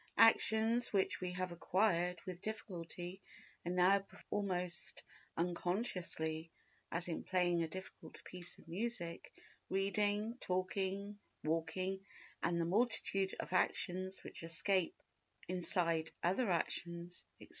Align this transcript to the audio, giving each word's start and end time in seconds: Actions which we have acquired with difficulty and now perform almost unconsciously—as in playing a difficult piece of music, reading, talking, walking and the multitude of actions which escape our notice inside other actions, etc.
Actions 0.17 0.91
which 0.91 1.21
we 1.21 1.31
have 1.33 1.51
acquired 1.51 2.19
with 2.25 2.41
difficulty 2.41 3.21
and 3.63 3.75
now 3.75 3.99
perform 3.99 4.49
almost 4.51 5.03
unconsciously—as 5.37 7.07
in 7.07 7.23
playing 7.23 7.61
a 7.61 7.67
difficult 7.67 8.19
piece 8.23 8.57
of 8.57 8.67
music, 8.67 9.31
reading, 9.69 10.37
talking, 10.41 11.19
walking 11.43 12.03
and 12.41 12.59
the 12.59 12.65
multitude 12.65 13.35
of 13.39 13.53
actions 13.53 14.23
which 14.23 14.41
escape 14.41 14.95
our 14.97 15.49
notice 15.49 15.55
inside 15.69 16.11
other 16.23 16.49
actions, 16.49 17.23
etc. 17.39 17.49